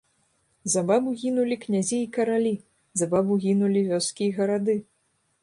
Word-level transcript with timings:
За 0.75 0.81
бабу 0.91 1.13
гінулі 1.23 1.57
князі 1.65 1.97
і 2.07 2.07
каралі, 2.15 2.55
за 3.01 3.09
бабу 3.13 3.39
гінулі 3.45 3.87
вёскі 3.93 4.23
і 4.31 4.33
гарады. 4.41 4.81